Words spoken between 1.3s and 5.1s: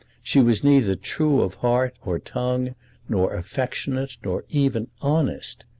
of heart or tongue, nor affectionate, nor even